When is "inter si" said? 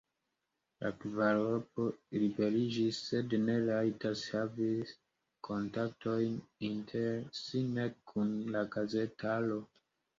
6.73-7.67